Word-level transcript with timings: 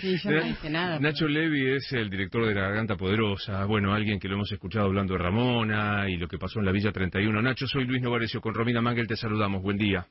Sí, 0.00 0.16
yo 0.22 0.30
no 0.30 0.42
dije 0.42 0.68
nada. 0.68 0.98
Nacho 1.00 1.26
Levi 1.26 1.74
es 1.76 1.90
el 1.92 2.10
director 2.10 2.46
de 2.46 2.54
La 2.54 2.62
Garganta 2.62 2.96
Poderosa, 2.96 3.64
bueno, 3.64 3.94
alguien 3.94 4.20
que 4.20 4.28
lo 4.28 4.34
hemos 4.34 4.52
escuchado 4.52 4.86
hablando 4.86 5.14
de 5.14 5.20
Ramona 5.20 6.08
y 6.08 6.16
lo 6.16 6.28
que 6.28 6.36
pasó 6.36 6.58
en 6.58 6.66
la 6.66 6.72
Villa 6.72 6.92
31. 6.92 7.40
Nacho, 7.40 7.66
soy 7.66 7.84
Luis 7.86 8.02
Novarecio, 8.02 8.42
con 8.42 8.54
Romina 8.54 8.82
Mangel 8.82 9.06
te 9.06 9.16
saludamos, 9.16 9.62
buen 9.62 9.78
día. 9.78 10.06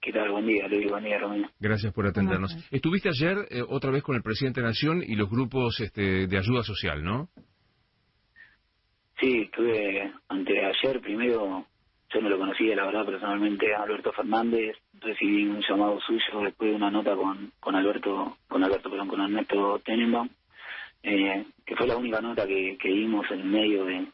¿Qué 0.00 0.12
tal? 0.12 0.30
Buen 0.30 0.46
día, 0.46 0.68
Luis, 0.68 0.88
buen 0.88 1.04
día, 1.04 1.18
Romina. 1.18 1.50
Gracias 1.58 1.92
por 1.92 2.06
atendernos. 2.06 2.56
Estuviste 2.70 3.08
ayer 3.08 3.36
eh, 3.50 3.62
otra 3.68 3.90
vez 3.90 4.02
con 4.02 4.14
el 4.14 4.22
presidente 4.22 4.60
de 4.60 4.66
Nación 4.68 5.02
y 5.04 5.16
los 5.16 5.28
grupos 5.28 5.80
este, 5.80 6.28
de 6.28 6.38
ayuda 6.38 6.62
social, 6.62 7.02
¿no? 7.02 7.28
Sí, 9.20 9.42
estuve 9.42 10.12
ayer 10.28 11.00
primero 11.00 11.66
yo 12.12 12.20
no 12.20 12.28
lo 12.28 12.38
conocía, 12.38 12.76
la 12.76 12.86
verdad, 12.86 13.06
personalmente 13.06 13.74
a 13.74 13.82
Alberto 13.82 14.12
Fernández. 14.12 14.76
Recibí 15.02 15.46
un 15.46 15.60
llamado 15.60 16.00
suyo 16.00 16.40
después 16.42 16.70
de 16.70 16.76
una 16.76 16.90
nota 16.90 17.16
con, 17.16 17.52
con 17.58 17.74
Alberto, 17.74 18.36
con 18.48 18.62
Alberto, 18.62 18.88
perdón, 18.88 19.08
con 19.08 19.20
Ernesto 19.20 19.80
Tenenbaum, 19.84 20.28
eh, 21.02 21.44
que 21.66 21.76
fue 21.76 21.86
la 21.86 21.96
única 21.96 22.20
nota 22.20 22.46
que, 22.46 22.76
que 22.80 22.88
dimos 22.88 23.28
en 23.30 23.50
medio 23.50 23.84
de, 23.84 24.06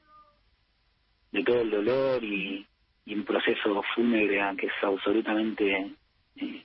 de 1.32 1.45
todo 1.45 1.60
el 1.60 1.70
dolor 1.70 2.24
y, 2.24 2.65
un 3.06 3.24
proceso 3.24 3.82
fúnebre 3.95 4.38
que 4.59 4.66
es 4.66 4.73
absolutamente 4.82 5.93
eh, 6.37 6.62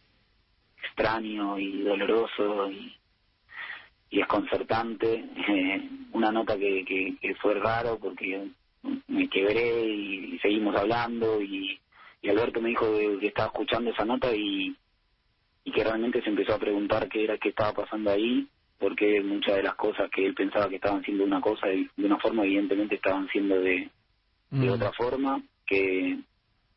extraño 0.83 1.57
y 1.57 1.81
doloroso 1.81 2.69
y, 2.69 2.93
y 4.09 4.17
desconcertante. 4.17 5.23
Eh, 5.47 5.89
una 6.11 6.31
nota 6.31 6.57
que, 6.57 6.83
que, 6.83 7.15
que 7.21 7.35
fue 7.35 7.53
raro 7.55 7.97
porque 7.97 8.45
me 9.07 9.29
quebré 9.29 9.85
y, 9.85 10.39
seguimos 10.39 10.75
hablando 10.75 11.41
y, 11.41 11.79
Alberto 12.29 12.61
me 12.61 12.69
dijo 12.69 12.85
que, 13.19 13.27
estaba 13.27 13.47
escuchando 13.47 13.91
esa 13.91 14.05
nota 14.05 14.33
y, 14.35 14.75
y 15.63 15.71
que 15.71 15.83
realmente 15.83 16.21
se 16.21 16.29
empezó 16.29 16.55
a 16.55 16.59
preguntar 16.59 17.07
qué 17.09 17.23
era 17.23 17.37
qué 17.37 17.49
estaba 17.49 17.73
pasando 17.73 18.11
ahí 18.11 18.47
porque 18.79 19.21
muchas 19.21 19.55
de 19.55 19.63
las 19.63 19.75
cosas 19.75 20.09
que 20.09 20.25
él 20.25 20.33
pensaba 20.33 20.67
que 20.67 20.75
estaban 20.75 21.03
siendo 21.03 21.23
una 21.23 21.39
cosa 21.39 21.67
de 21.67 21.87
una 21.97 22.19
forma 22.19 22.43
evidentemente 22.43 22.95
estaban 22.95 23.27
siendo 23.29 23.59
de, 23.59 23.89
de 24.51 24.67
mm. 24.67 24.71
otra 24.71 24.91
forma 24.91 25.41
que, 25.65 26.19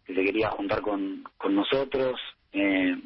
se 0.06 0.14
quería 0.14 0.50
juntar 0.50 0.82
con, 0.82 1.24
con 1.36 1.56
nosotros 1.56 2.14
eh, 2.52 2.96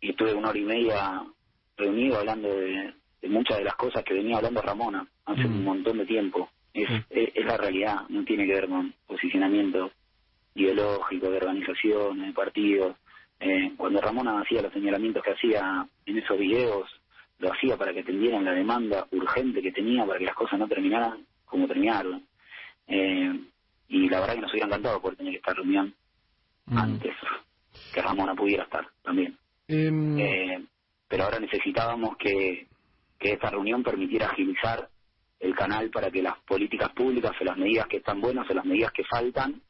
y 0.00 0.10
estuve 0.10 0.32
una 0.32 0.48
hora 0.48 0.58
y 0.58 0.64
media 0.64 1.22
reunido 1.76 2.18
hablando 2.18 2.48
de, 2.48 2.94
muchas 3.28 3.58
de 3.58 3.64
las 3.64 3.74
cosas 3.74 4.02
que 4.02 4.14
venía 4.14 4.38
hablando 4.38 4.62
Ramona 4.62 5.06
hace 5.26 5.44
un 5.44 5.60
mm. 5.60 5.64
montón 5.64 5.98
de 5.98 6.06
tiempo 6.06 6.48
es, 6.72 6.88
es, 7.10 7.44
la 7.44 7.56
realidad, 7.56 8.08
no 8.08 8.24
tiene 8.24 8.46
que 8.46 8.54
ver 8.54 8.68
con 8.68 8.94
posicionamiento 9.06 9.90
ideológico, 10.60 11.30
de 11.30 11.36
organización, 11.36 12.26
de 12.26 12.32
partidos. 12.32 12.96
Eh, 13.38 13.72
cuando 13.76 14.00
Ramona 14.00 14.40
hacía 14.40 14.62
los 14.62 14.72
señalamientos 14.72 15.22
que 15.22 15.32
hacía 15.32 15.86
en 16.06 16.18
esos 16.18 16.38
videos, 16.38 16.90
lo 17.38 17.52
hacía 17.52 17.76
para 17.76 17.92
que 17.92 18.00
atendieran 18.00 18.44
la 18.44 18.52
demanda 18.52 19.06
urgente 19.12 19.62
que 19.62 19.72
tenía 19.72 20.04
para 20.04 20.18
que 20.18 20.26
las 20.26 20.34
cosas 20.34 20.58
no 20.58 20.68
terminaran 20.68 21.24
como 21.46 21.66
terminaron. 21.66 22.22
Eh, 22.86 23.40
y 23.88 24.08
la 24.08 24.20
verdad 24.20 24.34
que 24.34 24.40
nos 24.42 24.52
hubiera 24.52 24.66
encantado 24.66 25.00
por 25.00 25.16
tener 25.16 25.34
esta 25.34 25.54
reunión 25.54 25.94
mm. 26.66 26.78
antes 26.78 27.16
que 27.92 28.02
Ramona 28.02 28.34
pudiera 28.34 28.64
estar 28.64 28.86
también. 29.02 29.36
Em. 29.68 30.18
Eh, 30.18 30.64
pero 31.08 31.24
ahora 31.24 31.40
necesitábamos 31.40 32.16
que, 32.16 32.68
que 33.18 33.32
esta 33.32 33.50
reunión 33.50 33.82
permitiera 33.82 34.26
agilizar 34.26 34.88
el 35.40 35.54
canal 35.54 35.90
para 35.90 36.10
que 36.10 36.22
las 36.22 36.38
políticas 36.40 36.90
públicas 36.90 37.32
o 37.40 37.44
las 37.44 37.56
medidas 37.56 37.86
que 37.86 37.96
están 37.96 38.20
buenas 38.20 38.48
o 38.48 38.54
las 38.54 38.64
medidas 38.64 38.92
que 38.92 39.04
faltan 39.04 39.60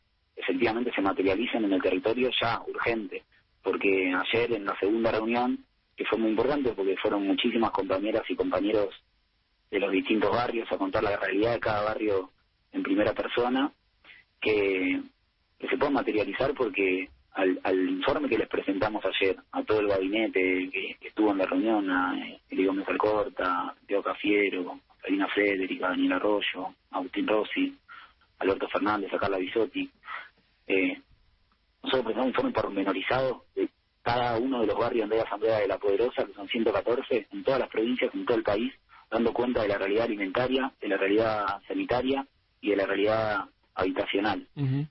efectivamente 0.41 0.92
se 0.94 1.02
materialicen 1.02 1.64
en 1.64 1.72
el 1.72 1.83
territorio 1.83 2.30
ya 2.41 2.60
urgente. 2.66 3.22
Porque 3.62 4.12
ayer 4.14 4.52
en 4.52 4.64
la 4.64 4.78
segunda 4.78 5.12
reunión, 5.12 5.64
que 5.96 6.05
fue 6.06 6.19
muy 6.19 6.30
importante 6.30 6.72
porque 6.72 6.96
fueron 6.96 7.27
muchísimas 7.27 7.70
compañeras 7.72 8.22
y 8.28 8.34
compañeros 8.34 8.88
de 9.70 9.78
los 9.78 9.92
distintos 9.92 10.30
barrios 10.30 10.70
a 10.72 10.78
contar 10.78 11.02
la 11.02 11.16
realidad 11.16 11.52
de 11.52 11.61
cada 11.61 11.84
barrio 11.84 12.30
en 12.72 12.83
primera 12.83 13.12
persona, 13.12 13.72
que, 14.41 15.00
se 15.58 15.77
pueda 15.77 15.90
materializar 15.90 16.55
porque 16.55 17.11
al, 17.33 17.89
informe 17.89 18.29
que 18.29 18.39
les 18.39 18.48
presentamos 18.48 19.05
ayer 19.05 19.36
a 19.52 19.62
todo 19.62 19.80
el 19.80 19.89
gabinete 19.89 20.70
que, 20.73 20.96
estuvo 21.02 21.30
en 21.33 21.39
la 21.39 21.45
reunión, 21.45 21.90
a 21.90 22.14
Eli 22.48 22.64
Gómez 22.64 22.89
Alcorta, 22.89 23.74
Teo 23.86 24.02
Cafiero, 24.02 24.80
Karina 25.02 25.29
Federica, 25.29 25.89
Daniel 25.89 26.14
Arroyo, 26.14 26.74
Agustín 26.90 27.27
Rossi, 27.27 27.77
Alberto 28.40 28.68
Fernández, 28.68 29.11
Carla 29.20 29.36
Bisotti. 29.36 29.89
Eh, 30.70 31.03
nosotros 31.83 32.05
presentamos 32.05 32.29
un 32.29 32.29
informe 32.29 32.53
pormenorizado 32.53 33.45
de 33.57 33.69
cada 34.03 34.39
uno 34.39 34.61
de 34.61 34.69
los 34.69 34.79
barrios 34.79 35.11
de 35.11 35.17
la 35.17 35.25
Asamblea 35.25 35.58
de 35.58 35.67
la 35.67 35.79
Poderosa, 35.79 36.25
que 36.25 36.33
son 36.33 36.47
114, 36.47 37.27
en 37.33 37.42
todas 37.42 37.58
las 37.58 37.69
provincias, 37.69 38.14
en 38.14 38.25
todo 38.25 38.36
el 38.36 38.45
país, 38.45 38.73
dando 39.11 39.33
cuenta 39.33 39.63
de 39.63 39.69
la 39.69 39.79
realidad 39.79 40.05
alimentaria, 40.05 40.73
de 40.80 40.89
la 40.89 40.97
realidad 40.97 41.45
sanitaria 41.67 42.25
y 42.61 42.70
de 42.70 42.77
la 42.77 42.86
realidad 42.86 43.45
habitacional, 43.75 44.47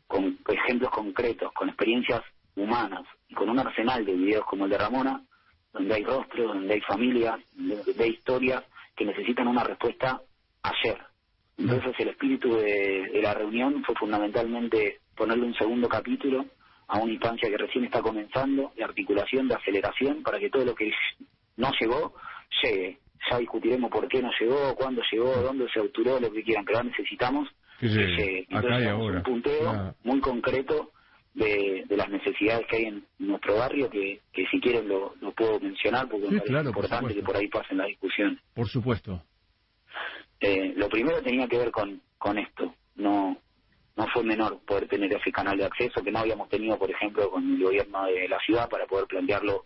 con 0.08 0.38
ejemplos 0.50 0.92
concretos, 0.92 1.54
con 1.54 1.70
experiencias 1.70 2.22
humanas 2.58 3.06
y 3.30 3.34
con 3.36 3.50
un 3.50 3.60
arsenal 3.60 4.04
de 4.04 4.16
videos 4.16 4.46
como 4.46 4.66
el 4.66 4.72
de 4.72 4.78
Ramona, 4.78 5.24
donde 5.72 5.96
hay 5.96 6.04
rostros, 6.04 6.48
donde 6.48 6.74
hay 6.74 6.82
familias, 6.82 7.40
donde 7.54 8.04
hay 8.04 8.10
historias 8.10 8.64
que 8.98 9.06
necesitan 9.06 9.48
una 9.48 9.64
respuesta 9.64 10.22
ayer. 10.64 10.98
Entonces 11.60 11.94
el 12.00 12.10
espíritu 12.10 12.56
de, 12.56 13.20
la 13.22 13.34
reunión 13.34 13.84
fue 13.84 13.94
fundamentalmente 13.96 15.02
ponerle 15.20 15.46
un 15.46 15.54
segundo 15.56 15.90
capítulo 15.90 16.46
a 16.88 16.98
una 16.98 17.12
instancia 17.12 17.50
que 17.50 17.58
recién 17.58 17.84
está 17.84 18.02
comenzando, 18.02 18.72
de 18.76 18.84
articulación, 18.86 19.50
de 19.50 19.56
aceleración, 19.56 20.24
para 20.24 20.40
que 20.40 20.50
todo 20.50 20.64
lo 20.64 20.74
que 20.74 20.92
no 21.58 21.72
llegó, 21.80 22.16
llegue. 22.64 22.98
Ya 23.30 23.38
discutiremos 23.38 23.92
por 23.92 24.08
qué 24.08 24.22
no 24.22 24.32
llegó, 24.40 24.74
cuándo 24.76 25.02
llegó, 25.12 25.36
dónde 25.42 25.68
se 25.72 25.82
auturó, 25.82 26.20
lo 26.20 26.32
que 26.32 26.42
quieran, 26.42 26.64
pero 26.64 26.84
necesitamos 26.84 27.50
que 27.80 27.90
llegue. 27.90 28.48
Entonces, 28.50 28.94
un 28.94 29.24
punteo 29.24 29.96
muy 30.04 30.22
concreto 30.22 30.92
de, 31.34 31.86
las 31.90 32.10
necesidades 32.10 32.66
que 32.68 32.78
hay 32.78 32.86
en 32.86 33.06
nuestro 33.20 33.58
barrio, 33.58 33.90
que, 33.90 34.22
que 34.32 34.46
si 34.48 34.62
quieren 34.62 34.88
lo, 34.88 35.14
puedo 35.36 35.60
mencionar 35.60 36.08
porque 36.08 36.28
es 36.28 36.66
importante 36.66 37.14
que 37.14 37.24
por 37.24 37.36
ahí 37.36 37.50
pasen 37.50 37.78
la 37.78 37.86
discusión. 37.86 38.40
Por 38.56 38.70
supuesto. 38.70 39.22
Eh, 40.40 40.74
lo 40.78 40.88
primero 40.88 41.22
tenía 41.22 41.48
que 41.48 41.58
ver 41.58 41.72
con, 41.72 42.02
con 42.18 42.38
esto. 42.38 42.74
No 42.96 43.38
no 44.00 44.08
fue 44.14 44.24
menor 44.24 44.60
poder 44.66 44.88
tener 44.88 45.14
ese 45.14 45.32
canal 45.32 45.58
de 45.58 45.66
acceso 45.66 46.02
que 46.02 46.12
no 46.12 46.20
habíamos 46.20 46.48
tenido, 46.48 46.80
por 46.80 46.90
ejemplo, 46.90 47.30
con 47.30 47.44
el 47.44 47.62
gobierno 47.62 48.06
de 48.06 48.30
la 48.30 48.40
ciudad 48.40 48.70
para 48.70 48.88
poder 48.88 49.06
plantearlo 49.08 49.66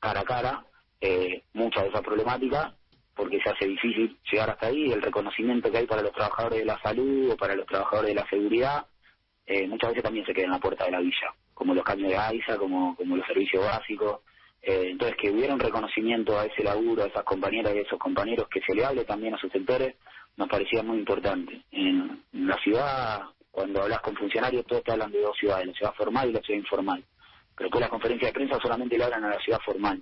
cara 0.00 0.20
a 0.20 0.24
cara, 0.24 0.66
eh, 1.00 1.44
mucha 1.54 1.82
de 1.82 1.88
esa 1.88 2.02
problemática, 2.02 2.74
porque 3.14 3.40
se 3.40 3.50
hace 3.50 3.66
difícil 3.68 4.18
llegar 4.30 4.50
hasta 4.50 4.66
ahí. 4.66 4.92
El 4.92 5.00
reconocimiento 5.00 5.70
que 5.70 5.78
hay 5.78 5.86
para 5.86 6.02
los 6.02 6.12
trabajadores 6.12 6.58
de 6.58 6.64
la 6.64 6.80
salud 6.82 7.30
o 7.30 7.36
para 7.36 7.54
los 7.54 7.66
trabajadores 7.66 8.14
de 8.14 8.20
la 8.20 8.28
seguridad 8.28 8.86
eh, 9.46 9.66
muchas 9.66 9.90
veces 9.90 10.02
también 10.02 10.26
se 10.26 10.34
queda 10.34 10.44
en 10.44 10.52
la 10.52 10.60
puerta 10.60 10.84
de 10.84 10.90
la 10.90 11.00
villa, 11.00 11.32
como 11.54 11.72
los 11.72 11.82
caños 11.82 12.10
de 12.10 12.16
AISA, 12.16 12.58
como, 12.58 12.94
como 12.96 13.16
los 13.16 13.26
servicios 13.26 13.64
básicos. 13.64 14.20
Eh, 14.60 14.88
entonces, 14.90 15.16
que 15.16 15.30
hubiera 15.30 15.54
un 15.54 15.60
reconocimiento 15.60 16.38
a 16.38 16.44
ese 16.44 16.62
laburo, 16.62 17.04
a 17.04 17.06
esas 17.06 17.24
compañeras 17.24 17.74
y 17.74 17.78
a 17.78 17.82
esos 17.82 17.98
compañeros, 17.98 18.48
que 18.48 18.60
se 18.60 18.74
le 18.74 18.84
hable 18.84 19.04
también 19.04 19.34
a 19.34 19.38
sus 19.38 19.50
sectores, 19.50 19.94
nos 20.36 20.48
parecía 20.48 20.82
muy 20.82 20.98
importante. 20.98 21.62
En, 21.72 22.24
la 22.32 22.56
ciudad, 22.62 23.22
cuando 23.58 23.82
hablas 23.82 24.00
con 24.02 24.14
funcionarios, 24.14 24.64
todos 24.66 24.84
te 24.84 24.92
hablan 24.92 25.10
de 25.10 25.20
dos 25.20 25.36
ciudades, 25.36 25.66
la 25.66 25.72
ciudad 25.72 25.94
formal 25.94 26.30
y 26.30 26.32
la 26.32 26.40
ciudad 26.42 26.60
informal. 26.60 27.04
Pero 27.56 27.70
con 27.70 27.80
la 27.80 27.88
conferencia 27.88 28.28
de 28.28 28.34
prensa 28.34 28.56
solamente 28.62 28.96
le 28.96 29.02
hablan 29.02 29.24
a 29.24 29.30
la 29.30 29.38
ciudad 29.40 29.58
formal. 29.66 30.00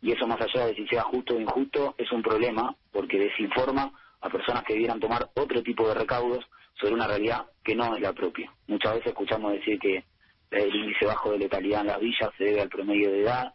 Y 0.00 0.12
eso, 0.12 0.26
más 0.26 0.40
allá 0.40 0.66
de 0.68 0.74
si 0.74 0.86
sea 0.86 1.02
justo 1.02 1.36
o 1.36 1.40
injusto, 1.40 1.94
es 1.98 2.10
un 2.12 2.22
problema, 2.22 2.74
porque 2.90 3.18
desinforma 3.18 3.92
a 4.22 4.30
personas 4.30 4.64
que 4.64 4.72
debieran 4.72 5.00
tomar 5.00 5.28
otro 5.34 5.62
tipo 5.62 5.86
de 5.86 5.92
recaudos 5.92 6.46
sobre 6.80 6.94
una 6.94 7.06
realidad 7.06 7.44
que 7.62 7.74
no 7.74 7.94
es 7.94 8.00
la 8.00 8.14
propia. 8.14 8.50
Muchas 8.68 8.94
veces 8.94 9.08
escuchamos 9.08 9.52
decir 9.52 9.78
que 9.78 10.02
el 10.50 10.74
índice 10.74 11.04
bajo 11.04 11.32
de 11.32 11.40
letalidad 11.40 11.82
en 11.82 11.88
las 11.88 12.00
villas 12.00 12.30
se 12.38 12.44
debe 12.44 12.62
al 12.62 12.70
promedio 12.70 13.10
de 13.10 13.20
edad, 13.20 13.52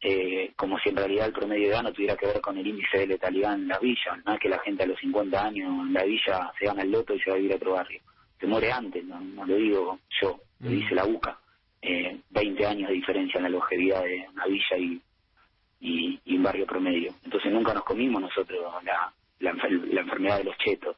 eh, 0.00 0.52
como 0.56 0.80
si 0.80 0.88
en 0.88 0.96
realidad 0.96 1.26
el 1.26 1.32
promedio 1.32 1.68
de 1.68 1.74
edad 1.74 1.82
no 1.84 1.92
tuviera 1.92 2.16
que 2.16 2.26
ver 2.26 2.40
con 2.40 2.58
el 2.58 2.66
índice 2.66 2.98
de 2.98 3.06
letalidad 3.06 3.54
en 3.54 3.68
las 3.68 3.80
villas, 3.80 4.18
no 4.26 4.34
es 4.34 4.40
que 4.40 4.48
la 4.48 4.58
gente 4.58 4.82
a 4.82 4.86
los 4.86 4.98
50 4.98 5.44
años 5.44 5.68
en 5.68 5.92
la 5.92 6.02
villa 6.02 6.52
se 6.58 6.66
gana 6.66 6.82
el 6.82 6.90
loto 6.90 7.14
y 7.14 7.20
se 7.20 7.30
va 7.30 7.36
a 7.36 7.38
vivir 7.38 7.52
a 7.52 7.56
otro 7.56 7.72
barrio. 7.74 8.00
Se 8.44 8.50
muere 8.50 8.70
antes, 8.70 9.02
no, 9.04 9.46
lo 9.46 9.56
digo 9.56 9.98
yo, 10.20 10.38
lo 10.60 10.70
mm. 10.70 10.72
dice 10.72 10.94
la 10.94 11.06
UCA. 11.06 11.38
Eh, 11.80 12.20
20 12.28 12.66
años 12.66 12.88
de 12.88 12.94
diferencia 12.94 13.38
en 13.38 13.44
la 13.44 13.48
longevidad 13.48 14.02
de 14.02 14.26
una 14.32 14.44
villa 14.46 14.76
y, 14.78 15.00
y, 15.80 16.36
un 16.36 16.42
barrio 16.42 16.66
promedio. 16.66 17.14
Entonces 17.24 17.50
nunca 17.50 17.72
nos 17.72 17.84
comimos 17.84 18.20
nosotros 18.20 18.60
la, 18.84 19.12
la 19.40 20.00
enfermedad 20.00 20.38
de 20.38 20.44
los 20.44 20.58
chetos 20.58 20.96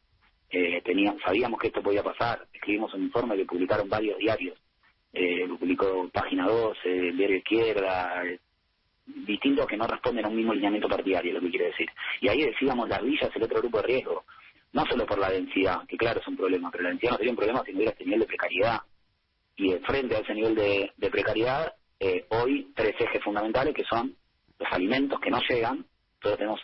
eh, 0.51 0.81
teníamos, 0.85 1.21
sabíamos 1.23 1.61
que 1.61 1.69
esto 1.69 1.83
podía 1.83 2.03
pasar, 2.03 2.47
escribimos 2.53 2.95
un 2.95 3.03
informe 3.03 3.37
que 3.37 3.45
publicaron 3.45 3.89
varios 3.89 4.19
diarios, 4.19 4.57
eh, 5.13 5.47
lo 5.47 5.57
publicó 5.57 6.09
Página 6.13 6.47
12, 6.47 6.79
el 6.85 7.17
Diario 7.17 7.37
Izquierda, 7.39 8.23
distintos 9.07 9.67
que 9.67 9.77
no 9.77 9.87
responden 9.87 10.25
a 10.25 10.29
un 10.29 10.37
mismo 10.37 10.53
lineamiento 10.53 10.89
partidario, 10.89 11.35
lo 11.35 11.41
que 11.41 11.51
quiere 11.51 11.67
decir. 11.67 11.89
Y 12.21 12.29
ahí 12.29 12.43
decíamos 12.43 12.89
las 12.89 13.03
villas, 13.03 13.31
el 13.35 13.43
otro 13.43 13.61
grupo 13.61 13.79
de 13.79 13.87
riesgo, 13.87 14.25
no 14.77 14.85
solo 14.85 15.07
por 15.07 15.19
la 15.19 15.31
densidad, 15.31 15.87
que 15.89 15.97
claro 15.97 16.21
es 16.21 16.29
un 16.29 16.37
problema, 16.37 16.71
pero 16.71 16.85
la 16.85 16.91
densidad 16.91 17.13
no 17.13 17.17
sería 17.17 17.33
un 17.33 17.37
problema 17.39 17.63
si 17.65 17.73
no 17.73 17.79
hubiera 17.79 17.93
este 17.93 18.05
nivel 18.05 18.21
de 18.21 18.27
precariedad. 18.27 18.81
Y 19.57 19.73
frente 19.87 20.17
a 20.17 20.19
ese 20.19 20.35
nivel 20.35 20.55
de, 20.55 20.93
de 20.99 21.11
precariedad, 21.11 21.75
eh, 21.99 22.27
hoy 22.29 22.71
tres 22.77 22.95
ejes 23.01 23.25
fundamentales 23.25 23.75
que 23.75 23.85
son 23.85 24.15
los 24.59 24.69
alimentos 24.71 25.19
que 25.19 25.31
no 25.31 25.41
llegan, 25.49 25.87
Nosotros 26.17 26.37
tenemos 26.37 26.61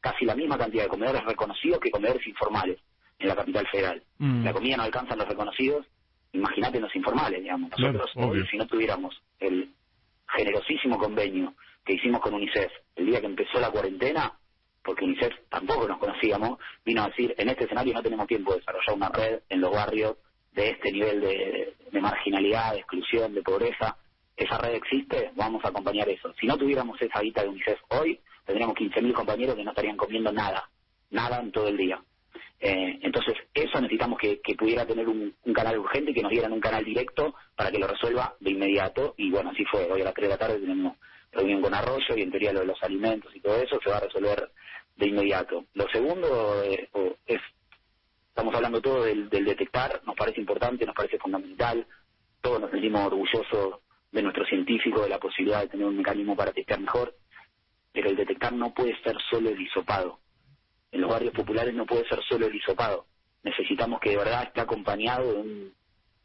casi 0.00 0.24
la 0.24 0.36
misma 0.36 0.56
cantidad 0.56 0.84
de 0.84 0.88
comedores 0.88 1.24
reconocidos 1.24 1.80
que 1.80 1.90
comedores 1.90 2.24
informales 2.24 2.78
en 3.18 3.28
la 3.28 3.34
capital 3.34 3.66
federal. 3.66 4.02
Mm. 4.18 4.44
La 4.44 4.52
comida 4.52 4.76
no 4.76 4.84
alcanza 4.84 5.16
los 5.16 5.26
reconocidos, 5.26 5.86
imagínate 6.32 6.78
los 6.78 6.94
informales, 6.94 7.42
digamos. 7.42 7.72
Claro, 7.72 7.94
Nosotros, 7.94 8.30
hoy, 8.30 8.46
si 8.48 8.56
no 8.56 8.66
tuviéramos 8.68 9.20
el 9.40 9.74
generosísimo 10.36 10.98
convenio 10.98 11.54
que 11.84 11.94
hicimos 11.94 12.20
con 12.20 12.34
UNICEF 12.34 12.70
el 12.94 13.06
día 13.06 13.20
que 13.20 13.26
empezó 13.26 13.58
la 13.58 13.72
cuarentena, 13.72 14.37
porque 14.88 15.04
UNICEF 15.04 15.34
tampoco 15.50 15.86
nos 15.86 15.98
conocíamos, 15.98 16.58
vino 16.82 17.02
a 17.02 17.08
decir, 17.08 17.34
en 17.36 17.50
este 17.50 17.64
escenario 17.64 17.92
no 17.92 18.02
tenemos 18.02 18.26
tiempo 18.26 18.52
de 18.52 18.60
desarrollar 18.60 18.96
una 18.96 19.08
red 19.10 19.40
en 19.50 19.60
los 19.60 19.70
barrios 19.70 20.16
de 20.52 20.70
este 20.70 20.90
nivel 20.90 21.20
de, 21.20 22.00
marginalidad, 22.00 22.72
de 22.72 22.78
exclusión, 22.78 23.34
de 23.34 23.42
pobreza. 23.42 23.98
Esa 24.34 24.56
red 24.56 24.76
existe, 24.76 25.30
vamos 25.36 25.62
a 25.62 25.68
acompañar 25.68 26.08
eso. 26.08 26.32
Si 26.40 26.46
no 26.46 26.56
tuviéramos 26.56 26.98
esa 27.02 27.20
guita 27.20 27.42
de 27.42 27.50
UNICEF 27.50 27.78
hoy, 27.90 28.18
tendríamos 28.46 28.76
15.000 28.76 29.12
compañeros 29.12 29.56
que 29.56 29.64
no 29.64 29.72
estarían 29.72 29.98
comiendo 29.98 30.32
nada, 30.32 30.70
nada 31.10 31.38
en 31.40 31.52
todo 31.52 31.68
el 31.68 31.76
día. 31.76 32.02
Eh, 32.58 32.98
entonces, 33.02 33.34
eso 33.52 33.78
necesitamos 33.82 34.18
que, 34.18 34.40
pudiera 34.56 34.86
tener 34.86 35.06
un, 35.06 35.34
canal 35.54 35.80
urgente 35.80 36.14
que 36.14 36.22
nos 36.22 36.32
dieran 36.32 36.52
un 36.52 36.60
canal 36.60 36.82
directo 36.82 37.34
para 37.54 37.70
que 37.70 37.78
lo 37.78 37.88
resuelva 37.88 38.36
de 38.40 38.52
inmediato. 38.52 39.12
Y 39.18 39.30
bueno, 39.30 39.50
así 39.50 39.66
fue. 39.66 39.86
Hoy 39.92 40.00
a 40.00 40.04
las 40.04 40.14
3 40.14 40.28
de 40.28 40.34
la 40.34 40.38
tarde 40.38 40.60
tenemos 40.60 40.96
reunión 41.32 41.60
con 41.60 41.74
Arroyo 41.74 42.16
y 42.16 42.22
en 42.22 42.30
teoría 42.30 42.52
lo 42.52 42.60
de 42.60 42.66
los 42.66 42.82
alimentos 42.82 43.34
y 43.34 43.40
todo 43.40 43.60
eso 43.60 43.78
se 43.82 43.90
va 43.90 43.98
a 43.98 44.00
resolver 44.00 44.50
de 44.98 45.06
inmediato. 45.06 45.64
Lo 45.74 45.88
segundo 45.88 46.62
es, 46.64 47.40
estamos 48.28 48.54
hablando 48.54 48.82
todo 48.82 49.04
del, 49.04 49.30
del 49.30 49.46
detectar, 49.46 50.02
nos 50.04 50.14
parece 50.14 50.40
importante, 50.40 50.84
nos 50.84 50.94
parece 50.94 51.18
fundamental. 51.18 51.86
Todos 52.42 52.60
nos 52.60 52.70
sentimos 52.70 53.06
orgullosos 53.06 53.80
de 54.12 54.22
nuestro 54.22 54.44
científico, 54.44 55.02
de 55.02 55.08
la 55.08 55.18
posibilidad 55.18 55.62
de 55.62 55.68
tener 55.68 55.86
un 55.86 55.96
mecanismo 55.96 56.36
para 56.36 56.52
testear 56.52 56.80
mejor. 56.80 57.14
Pero 57.92 58.10
el 58.10 58.16
detectar 58.16 58.52
no 58.52 58.74
puede 58.74 58.94
ser 59.02 59.16
solo 59.30 59.48
el 59.48 59.60
hisopado 59.60 60.20
en 60.90 61.00
los 61.00 61.10
barrios 61.10 61.34
populares 61.34 61.74
no 61.74 61.86
puede 61.86 62.08
ser 62.08 62.20
solo 62.28 62.46
el 62.46 62.54
hisopado. 62.54 63.06
Necesitamos 63.42 64.00
que 64.00 64.10
de 64.10 64.16
verdad 64.16 64.44
esté 64.44 64.60
acompañado 64.60 65.32
de 65.32 65.40
un 65.40 65.74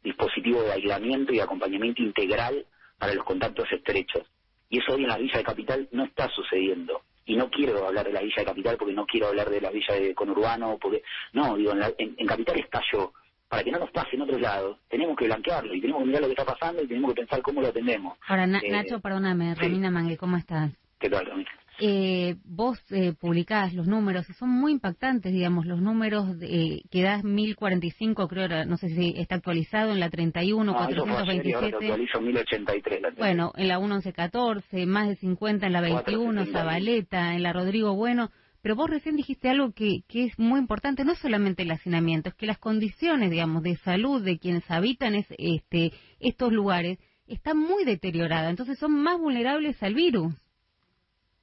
dispositivo 0.02 0.62
de 0.62 0.72
aislamiento 0.72 1.32
y 1.32 1.40
acompañamiento 1.40 2.02
integral 2.02 2.66
para 2.98 3.14
los 3.14 3.24
contactos 3.24 3.70
estrechos. 3.70 4.26
Y 4.68 4.78
eso 4.78 4.94
hoy 4.94 5.02
en 5.02 5.08
la 5.08 5.18
Villa 5.18 5.38
de 5.38 5.44
Capital 5.44 5.88
no 5.92 6.04
está 6.04 6.28
sucediendo. 6.30 7.02
Y 7.26 7.36
no 7.36 7.48
quiero 7.50 7.86
hablar 7.86 8.06
de 8.06 8.12
la 8.12 8.20
Villa 8.20 8.34
de 8.38 8.44
Capital 8.44 8.76
porque 8.76 8.94
no 8.94 9.06
quiero 9.06 9.28
hablar 9.28 9.48
de 9.50 9.60
la 9.60 9.70
Villa 9.70 9.94
de 9.94 10.14
Conurbano, 10.14 10.78
porque 10.80 11.02
no, 11.32 11.56
digo, 11.56 11.72
en, 11.72 11.78
la- 11.80 11.92
en- 11.98 12.14
en 12.18 12.26
Capital 12.26 12.58
estalló. 12.58 13.12
Para 13.48 13.62
que 13.62 13.70
no 13.70 13.78
nos 13.78 13.90
pase 13.92 14.16
en 14.16 14.22
otros 14.22 14.40
lados, 14.40 14.78
tenemos 14.88 15.16
que 15.16 15.26
blanquearlo 15.26 15.74
y 15.74 15.80
tenemos 15.80 16.00
que 16.02 16.06
mirar 16.06 16.22
lo 16.22 16.28
que 16.28 16.32
está 16.32 16.44
pasando 16.44 16.82
y 16.82 16.88
tenemos 16.88 17.10
que 17.14 17.20
pensar 17.20 17.40
cómo 17.42 17.60
lo 17.60 17.68
atendemos. 17.68 18.18
Ahora, 18.26 18.46
Na- 18.46 18.58
Eh, 18.58 18.70
Nacho, 18.70 19.00
perdóname, 19.00 19.54
sí. 19.54 19.60
Romina 19.60 19.90
Mangue, 19.90 20.16
¿cómo 20.16 20.36
estás? 20.36 20.70
¿Qué 20.98 21.08
tal, 21.08 21.28
Camila? 21.28 21.50
Eh, 21.80 22.36
vos 22.44 22.78
eh, 22.90 23.14
publicás 23.18 23.74
los 23.74 23.88
números 23.88 24.28
y 24.30 24.32
son 24.34 24.48
muy 24.48 24.72
impactantes, 24.72 25.32
digamos, 25.32 25.66
los 25.66 25.80
números 25.80 26.38
de, 26.38 26.46
eh, 26.46 26.82
que 26.90 27.02
das 27.02 27.24
1045, 27.24 28.28
creo, 28.28 28.64
no 28.64 28.76
sé 28.76 28.88
si 28.90 29.14
está 29.16 29.34
actualizado 29.36 29.92
en 29.92 29.98
la 29.98 30.08
31, 30.08 30.64
No, 30.64 30.88
eso 30.88 31.04
fue 31.04 31.16
ayer 31.16 31.46
y 31.46 31.52
ahora 31.52 31.66
te 31.66 31.86
427. 31.86 31.86
actualizo 31.86 32.20
1083. 32.20 33.02
la. 33.02 33.10
Bueno, 33.10 33.52
en 33.56 33.68
la 33.68 33.78
1114, 33.78 34.86
más 34.86 35.08
de 35.08 35.16
50 35.16 35.66
en 35.66 35.72
la 35.72 35.80
21, 35.80 36.04
471. 36.04 36.52
Zabaleta, 36.52 37.34
en 37.34 37.42
la 37.42 37.52
Rodrigo 37.52 37.94
Bueno. 37.94 38.30
Pero 38.62 38.76
vos 38.76 38.88
recién 38.88 39.14
dijiste 39.14 39.50
algo 39.50 39.72
que, 39.72 40.04
que 40.08 40.24
es 40.24 40.38
muy 40.38 40.58
importante, 40.58 41.04
no 41.04 41.12
es 41.12 41.18
solamente 41.18 41.64
el 41.64 41.70
hacinamiento, 41.70 42.30
es 42.30 42.34
que 42.34 42.46
las 42.46 42.56
condiciones, 42.56 43.30
digamos, 43.30 43.62
de 43.62 43.76
salud 43.76 44.24
de 44.24 44.38
quienes 44.38 44.64
habitan 44.70 45.14
es, 45.14 45.26
este, 45.36 45.92
estos 46.18 46.50
lugares 46.50 46.98
están 47.26 47.58
muy 47.58 47.84
deterioradas, 47.84 48.48
entonces 48.48 48.78
son 48.78 48.92
más 48.92 49.18
vulnerables 49.18 49.82
al 49.82 49.92
virus. 49.92 50.32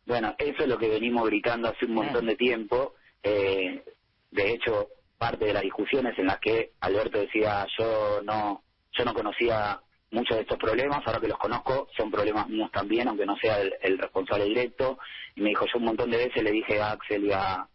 Bueno, 0.06 0.36
eso 0.38 0.64
es 0.64 0.68
lo 0.68 0.78
que 0.78 0.90
venimos 0.90 1.26
gritando 1.28 1.70
hace 1.70 1.86
un 1.86 1.94
montón 1.94 2.26
de 2.26 2.36
tiempo. 2.36 2.96
Eh, 3.24 3.84
de 4.32 4.52
hecho, 4.52 4.90
parte 5.18 5.46
de 5.46 5.54
las 5.54 5.64
discusiones 5.64 6.18
en 6.18 6.26
las 6.26 6.40
que 6.40 6.72
Alberto 6.80 7.20
decía 7.20 7.66
yo 7.78 8.22
no 8.24 8.64
yo 8.98 9.06
no 9.06 9.14
conocía 9.14 9.80
muchos 10.12 10.36
de 10.36 10.42
estos 10.42 10.58
problemas, 10.58 11.02
ahora 11.06 11.20
que 11.20 11.28
los 11.28 11.38
conozco 11.38 11.88
son 11.96 12.12
problemas 12.12 12.50
míos 12.50 12.70
también, 12.74 13.08
aunque 13.08 13.26
no 13.26 13.38
sea 13.38 13.62
el, 13.62 13.74
el 13.82 13.98
responsable 13.98 14.46
directo. 14.46 14.98
Y 15.36 15.42
me 15.42 15.50
dijo 15.50 15.66
yo 15.66 15.80
un 15.80 15.86
montón 15.86 16.12
de 16.12 16.18
veces 16.18 16.44
le 16.44 16.52
dije 16.52 16.82
a 16.82 16.92
Axel 16.92 17.26
y 17.26 17.32
a, 17.32 17.68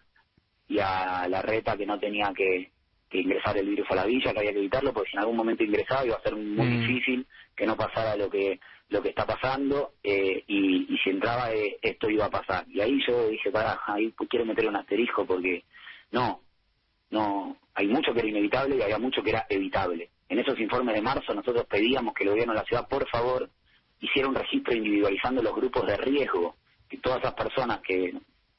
y 0.68 0.78
a 0.78 1.26
la 1.28 1.40
reta 1.40 1.76
que 1.76 1.86
no 1.86 1.98
tenía 1.98 2.32
que, 2.36 2.72
que 3.08 3.18
ingresar 3.20 3.56
el 3.56 3.68
virus 3.68 3.86
a 3.90 3.94
la 3.96 4.06
villa, 4.06 4.32
que 4.32 4.38
había 4.40 4.52
que 4.52 4.58
evitarlo, 4.58 4.92
porque 4.92 5.10
si 5.10 5.16
en 5.16 5.20
algún 5.20 5.36
momento 5.36 5.62
ingresaba 5.62 6.04
iba 6.06 6.16
a 6.16 6.22
ser 6.22 6.34
muy 6.36 6.66
Mm. 6.66 6.80
difícil 6.80 7.26
que 7.54 7.66
no 7.66 7.76
pasara 7.76 8.16
lo 8.16 8.28
que 8.30 8.58
lo 8.88 9.02
que 9.02 9.08
está 9.08 9.26
pasando 9.26 9.94
eh, 10.02 10.44
y, 10.46 10.94
y 10.94 10.98
si 10.98 11.10
entraba 11.10 11.52
eh, 11.52 11.76
esto 11.82 12.08
iba 12.08 12.26
a 12.26 12.30
pasar. 12.30 12.64
Y 12.68 12.80
ahí 12.80 13.00
yo 13.06 13.28
dije, 13.28 13.50
pará, 13.50 13.80
ahí 13.86 14.14
quiero 14.30 14.44
meter 14.46 14.68
un 14.68 14.76
asterisco 14.76 15.26
porque 15.26 15.64
no, 16.12 16.40
no, 17.10 17.56
hay 17.74 17.88
mucho 17.88 18.12
que 18.12 18.20
era 18.20 18.28
inevitable 18.28 18.76
y 18.76 18.82
había 18.82 18.98
mucho 18.98 19.22
que 19.22 19.30
era 19.30 19.44
evitable. 19.48 20.10
En 20.28 20.38
esos 20.38 20.58
informes 20.60 20.94
de 20.94 21.02
marzo 21.02 21.34
nosotros 21.34 21.66
pedíamos 21.66 22.14
que 22.14 22.24
el 22.24 22.30
gobierno 22.30 22.52
de 22.52 22.60
la 22.60 22.64
ciudad, 22.64 22.88
por 22.88 23.08
favor, 23.08 23.50
hiciera 24.00 24.28
un 24.28 24.34
registro 24.34 24.74
individualizando 24.76 25.42
los 25.42 25.54
grupos 25.54 25.86
de 25.86 25.96
riesgo, 25.96 26.56
que 26.88 26.98
todas 26.98 27.18
esas 27.18 27.34
personas 27.34 27.80
que, 27.80 28.12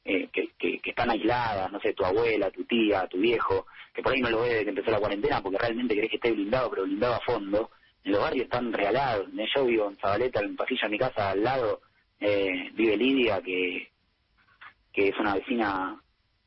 eh, 0.04 0.28
que, 0.32 0.80
están 0.84 1.10
aisladas, 1.10 1.70
no 1.70 1.80
sé, 1.80 1.92
tu 1.92 2.04
abuela, 2.04 2.50
tu 2.50 2.64
tía, 2.64 3.06
tu 3.06 3.18
viejo, 3.18 3.66
que 3.94 4.02
por 4.02 4.12
ahí 4.12 4.20
no 4.20 4.30
lo 4.30 4.40
ve 4.40 4.48
desde 4.48 4.64
que 4.64 4.70
empezó 4.70 4.90
la 4.90 5.00
cuarentena 5.00 5.42
porque 5.42 5.58
realmente 5.58 5.94
querés 5.94 6.10
que 6.10 6.16
esté 6.16 6.32
blindado, 6.32 6.70
pero 6.70 6.84
blindado 6.84 7.14
a 7.14 7.20
fondo, 7.20 7.70
en 8.04 8.12
los 8.12 8.20
barrios 8.20 8.44
están 8.44 8.72
regalados. 8.72 9.28
Yo 9.54 9.64
vivo 9.66 9.88
en 9.90 9.96
Zabaleta, 9.96 10.40
en 10.40 10.56
pasillo 10.56 10.80
de 10.82 10.88
mi 10.88 10.98
casa, 10.98 11.30
al 11.30 11.42
lado, 11.42 11.80
eh, 12.20 12.70
vive 12.72 12.96
Lidia, 12.96 13.40
que, 13.42 13.90
que 14.92 15.08
es 15.08 15.18
una 15.18 15.34
vecina, 15.34 16.00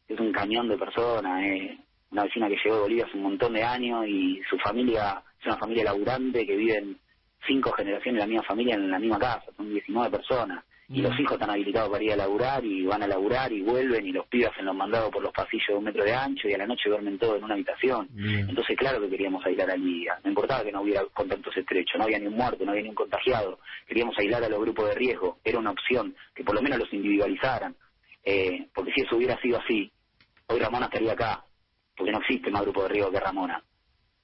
es 0.07 0.19
un 0.19 0.31
cañón 0.31 0.67
de 0.67 0.77
personas, 0.77 1.43
eh, 1.43 1.77
una 2.11 2.23
vecina 2.23 2.47
que 2.47 2.57
llegó 2.63 2.75
de 2.75 2.81
Bolivia 2.81 3.05
hace 3.05 3.17
un 3.17 3.23
montón 3.23 3.53
de 3.53 3.63
años 3.63 4.05
y 4.07 4.41
su 4.49 4.57
familia 4.57 5.23
es 5.39 5.45
una 5.45 5.57
familia 5.57 5.85
laburante 5.85 6.45
que 6.45 6.55
viven 6.55 6.99
cinco 7.47 7.71
generaciones 7.71 8.15
de 8.15 8.27
la 8.27 8.27
misma 8.27 8.47
familia 8.47 8.75
en 8.75 8.91
la 8.91 8.99
misma 8.99 9.19
casa, 9.19 9.45
son 9.55 9.69
19 9.69 10.09
personas. 10.09 10.63
Y 10.93 11.01
los 11.01 11.17
hijos 11.19 11.33
están 11.33 11.49
habilitados 11.49 11.89
para 11.89 12.03
ir 12.03 12.11
a 12.11 12.17
laburar 12.17 12.65
y 12.65 12.85
van 12.85 13.01
a 13.03 13.07
laburar 13.07 13.51
y 13.53 13.61
vuelven 13.61 14.05
y 14.05 14.11
los 14.11 14.27
pibes 14.27 14.49
hacen 14.49 14.65
los 14.65 14.75
mandados 14.75 15.09
por 15.09 15.23
los 15.23 15.31
pasillos 15.31 15.67
de 15.69 15.75
un 15.75 15.85
metro 15.85 16.03
de 16.03 16.13
ancho 16.13 16.49
y 16.49 16.53
a 16.53 16.57
la 16.57 16.67
noche 16.67 16.89
duermen 16.89 17.17
todos 17.17 17.37
en 17.37 17.45
una 17.45 17.53
habitación. 17.53 18.07
Bien. 18.11 18.49
Entonces, 18.49 18.75
claro 18.75 18.99
que 18.99 19.09
queríamos 19.09 19.45
aislar 19.45 19.71
a 19.71 19.77
Lidia. 19.77 20.19
No 20.23 20.29
importaba 20.29 20.63
que 20.63 20.71
no 20.71 20.81
hubiera 20.81 21.05
contactos 21.13 21.55
estrechos, 21.55 21.97
no 21.97 22.03
había 22.03 22.19
ni 22.19 22.27
un 22.27 22.35
muerto, 22.35 22.65
no 22.65 22.71
había 22.71 22.83
ni 22.83 22.89
un 22.89 22.95
contagiado. 22.95 23.59
Queríamos 23.87 24.17
aislar 24.17 24.43
a 24.43 24.49
los 24.49 24.59
grupos 24.59 24.89
de 24.89 24.95
riesgo. 24.95 25.39
Era 25.43 25.59
una 25.59 25.71
opción, 25.71 26.13
que 26.35 26.43
por 26.43 26.55
lo 26.55 26.61
menos 26.61 26.79
los 26.79 26.93
individualizaran. 26.93 27.75
Eh, 28.23 28.67
porque 28.73 28.91
si 28.93 29.01
eso 29.01 29.15
hubiera 29.15 29.39
sido 29.41 29.59
así, 29.59 29.91
hoy 30.47 30.59
Ramona 30.59 30.87
estaría 30.87 31.13
acá. 31.13 31.43
Porque 31.95 32.11
no 32.11 32.19
existe 32.19 32.51
más 32.51 32.63
grupo 32.63 32.83
de 32.83 32.89
riesgo 32.89 33.11
que 33.11 33.19
Ramona. 33.19 33.63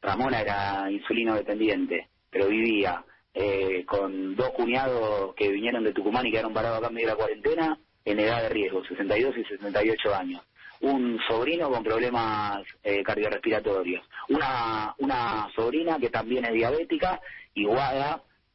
Ramona 0.02 0.42
era 0.42 0.92
insulino 0.92 1.36
dependiente, 1.36 2.10
pero 2.30 2.48
vivía 2.48 3.04
eh, 3.40 3.86
con 3.86 4.36
dos 4.36 4.50
cuñados 4.50 5.36
que 5.36 5.50
vinieron 5.50 5.84
de 5.84 5.94
Tucumán 5.94 6.26
y 6.26 6.32
quedaron 6.32 6.56
parados 6.56 6.80
acá 6.80 6.88
en 6.88 6.96
medio 6.96 7.08
de 7.10 7.14
la 7.14 7.18
cuarentena 7.18 7.80
en 8.04 8.20
edad 8.20 8.42
de 8.42 8.50
riesgo, 8.50 8.84
62 8.84 9.38
y 9.38 9.44
68 9.44 10.16
años. 10.16 10.42
Un 10.82 11.20
sobrino 11.28 11.70
con 11.70 11.84
problemas 11.84 12.64
eh, 12.84 13.04
cardiorrespiratorios. 13.04 14.04
Una, 14.30 14.96
una 14.98 15.48
sobrina 15.56 16.00
que 16.00 16.10
también 16.10 16.46
es 16.46 16.54
diabética 16.54 17.22
y 17.54 17.68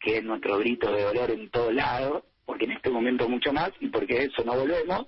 que 0.00 0.18
es 0.18 0.24
nuestro 0.24 0.58
grito 0.58 0.90
de 0.90 1.02
dolor 1.02 1.30
en 1.30 1.48
todos 1.50 1.72
lados, 1.72 2.24
porque 2.44 2.64
en 2.64 2.72
este 2.72 2.90
momento 2.90 3.28
mucho 3.28 3.52
más 3.52 3.70
y 3.78 3.86
porque 3.86 4.24
eso 4.24 4.42
no 4.44 4.54
volvemos. 4.54 5.06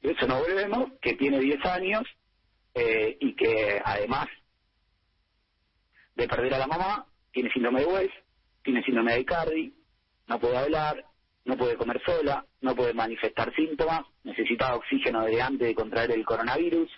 Eso 0.00 0.26
no 0.26 0.38
volvemos, 0.38 0.92
que 1.02 1.14
tiene 1.14 1.38
10 1.38 1.66
años 1.66 2.02
eh, 2.74 3.18
y 3.20 3.34
que 3.34 3.82
además 3.84 4.26
de 6.14 6.26
perder 6.26 6.54
a 6.54 6.58
la 6.58 6.66
mamá, 6.66 7.06
tiene 7.38 7.52
síndrome 7.52 7.82
de 7.82 7.86
Wells, 7.86 8.12
tiene 8.64 8.82
síndrome 8.82 9.14
de 9.14 9.24
Cardi, 9.24 9.72
no 10.26 10.40
puede 10.40 10.56
hablar, 10.56 11.04
no 11.44 11.56
puede 11.56 11.76
comer 11.76 12.02
sola, 12.04 12.44
no 12.62 12.74
puede 12.74 12.92
manifestar 12.94 13.54
síntomas, 13.54 14.00
necesitaba 14.24 14.74
oxígeno 14.74 15.24
desde 15.24 15.40
antes 15.40 15.68
de 15.68 15.74
contraer 15.76 16.10
el 16.10 16.24
coronavirus, 16.24 16.90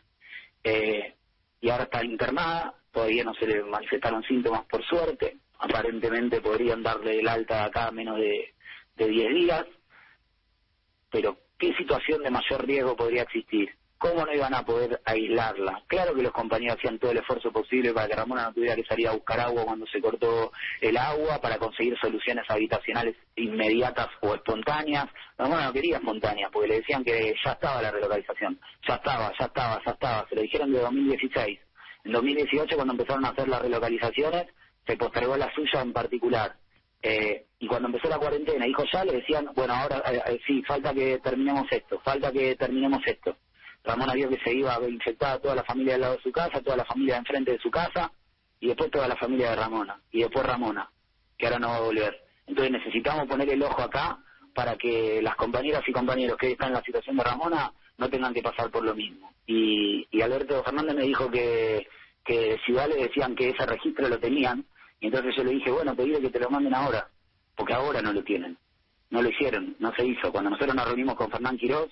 eh, 0.65 1.15
y 1.61 1.69
ahora 1.69 1.85
está 1.85 2.03
internada, 2.03 2.73
todavía 2.91 3.23
no 3.23 3.35
se 3.35 3.47
le 3.47 3.63
manifestaron 3.65 4.23
síntomas 4.23 4.65
por 4.65 4.83
suerte, 4.83 5.37
aparentemente 5.59 6.41
podrían 6.41 6.83
darle 6.83 7.21
el 7.21 7.29
alta 7.29 7.67
acá 7.67 7.89
a 7.89 7.93
menos 7.93 8.17
de, 8.17 8.55
de 8.97 9.09
10 9.09 9.35
días, 9.35 9.67
pero 11.11 11.37
¿qué 11.59 11.75
situación 11.75 12.23
de 12.23 12.31
mayor 12.31 12.67
riesgo 12.67 12.97
podría 12.97 13.25
existir? 13.25 13.69
¿Cómo 14.01 14.25
no 14.25 14.33
iban 14.33 14.55
a 14.55 14.65
poder 14.65 14.99
aislarla? 15.05 15.83
Claro 15.87 16.15
que 16.15 16.23
los 16.23 16.33
compañeros 16.33 16.79
hacían 16.79 16.99
todo 16.99 17.11
el 17.11 17.19
esfuerzo 17.19 17.53
posible 17.53 17.93
para 17.93 18.09
que 18.09 18.17
Ramona 18.17 18.45
no 18.45 18.55
tuviera 18.55 18.75
que 18.75 18.85
salir 18.85 19.07
a 19.07 19.13
buscar 19.13 19.39
agua 19.41 19.67
cuando 19.67 19.87
se 19.89 20.01
cortó 20.01 20.53
el 20.81 20.97
agua, 20.97 21.39
para 21.39 21.59
conseguir 21.59 21.95
soluciones 22.01 22.47
habitacionales 22.49 23.15
inmediatas 23.37 24.09
o 24.23 24.35
espontáneas. 24.35 25.05
Ramona 25.37 25.67
no 25.67 25.73
quería 25.75 25.99
espontáneas, 25.99 26.51
porque 26.51 26.69
le 26.69 26.77
decían 26.77 27.05
que 27.05 27.35
ya 27.45 27.53
estaba 27.53 27.83
la 27.83 27.91
relocalización. 27.91 28.59
Ya 28.89 28.95
estaba, 28.95 29.35
ya 29.39 29.45
estaba, 29.45 29.83
ya 29.85 29.93
estaba. 29.93 30.27
Se 30.31 30.35
lo 30.35 30.41
dijeron 30.41 30.73
de 30.73 30.81
2016. 30.81 31.59
En 32.05 32.13
2018, 32.13 32.77
cuando 32.77 32.95
empezaron 32.95 33.27
a 33.27 33.29
hacer 33.29 33.49
las 33.49 33.61
relocalizaciones, 33.61 34.47
se 34.87 34.97
postergó 34.97 35.37
la 35.37 35.53
suya 35.55 35.83
en 35.83 35.93
particular. 35.93 36.57
Eh, 37.03 37.45
y 37.59 37.67
cuando 37.67 37.89
empezó 37.89 38.09
la 38.09 38.19
cuarentena, 38.19 38.65
dijo 38.65 38.83
ya, 38.91 39.05
le 39.05 39.13
decían, 39.13 39.51
bueno, 39.55 39.75
ahora 39.75 40.03
eh, 40.11 40.23
eh, 40.27 40.41
sí, 40.47 40.63
falta 40.67 40.95
que 40.95 41.19
terminemos 41.19 41.67
esto, 41.71 42.01
falta 42.03 42.33
que 42.33 42.57
terminemos 42.57 43.03
esto. 43.07 43.37
Ramona 43.85 44.15
vio 44.15 44.29
que 44.29 44.41
se 44.45 44.55
iba 44.55 44.75
a 44.75 44.89
infectar 44.89 45.41
toda 45.41 45.55
la 45.55 45.65
familia 45.65 45.95
del 45.95 46.03
lado 46.03 46.17
de 46.17 46.23
su 46.23 46.33
casa, 46.33 46.61
toda 46.61 46.77
la 46.77 46.85
familia 46.85 47.15
de 47.15 47.21
enfrente 47.21 47.53
de 47.53 47.59
su 47.59 47.71
casa, 47.71 48.13
y 48.61 48.69
después 48.69 48.91
toda 48.91 49.09
la 49.09 49.17
familia 49.17 49.51
de 49.51 49.57
Ramona, 49.57 50.01
y 50.13 50.21
después 50.21 50.45
Ramona, 50.45 50.91
que 51.39 51.47
ahora 51.47 51.59
no 51.59 51.69
va 51.69 51.77
a 51.77 51.81
volver. 51.81 52.15
Entonces 52.47 52.73
necesitamos 52.73 53.27
poner 53.27 53.49
el 53.49 53.63
ojo 53.63 53.83
acá 53.83 54.19
para 54.55 54.77
que 54.77 55.23
las 55.23 55.37
compañeras 55.37 55.83
y 55.87 55.93
compañeros 55.93 56.37
que 56.37 56.53
están 56.53 56.69
en 56.69 56.75
la 56.75 56.83
situación 56.83 57.17
de 57.17 57.25
Ramona 57.25 57.73
no 57.97 58.09
tengan 58.11 58.35
que 58.35 58.43
pasar 58.43 58.71
por 58.71 58.85
lo 58.85 58.95
mismo. 58.95 59.33
Y, 59.47 60.07
y 60.11 60.21
Alberto 60.21 60.63
Fernández 60.63 60.95
me 60.95 61.05
dijo 61.05 61.31
que, 61.31 61.87
que 62.25 62.59
Ciudad 62.67 62.89
le 62.89 62.97
decían 62.97 63.35
que 63.35 63.51
ese 63.51 63.65
registro 63.65 64.09
lo 64.09 64.19
tenían, 64.19 64.65
y 65.01 65.07
entonces 65.07 65.35
yo 65.37 65.45
le 65.45 65.53
dije, 65.53 65.71
bueno, 65.71 65.95
pedile 65.95 66.21
que 66.21 66.31
te 66.31 66.41
lo 66.41 66.51
manden 66.51 66.75
ahora, 66.75 67.09
porque 67.57 67.73
ahora 67.73 68.03
no 68.03 68.13
lo 68.13 68.23
tienen. 68.23 68.59
No 69.11 69.23
lo 69.23 69.29
hicieron, 69.29 69.75
no 69.81 69.93
se 69.95 70.07
hizo. 70.07 70.31
Cuando 70.31 70.51
nosotros 70.51 70.75
nos 70.75 70.87
reunimos 70.87 71.17
con 71.17 71.31
Fernán 71.31 71.59
Quirós, 71.59 71.89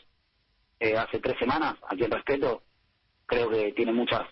eh, 0.80 0.97
hace 0.97 1.18
tres 1.20 1.37
semanas, 1.38 1.75
aquí 1.88 2.04
en 2.04 2.11
respeto, 2.11 2.62
creo 3.26 3.50
que 3.50 3.73
tiene 3.73 3.92
muchas 3.92 4.23